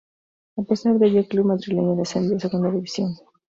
A 0.57 0.63
pesar 0.63 0.97
de 0.97 1.05
ello, 1.09 1.19
el 1.19 1.27
club 1.27 1.45
madrileño 1.45 1.95
descendió 1.95 2.35
a 2.35 2.39
Segunda 2.39 2.71
División. 2.71 3.13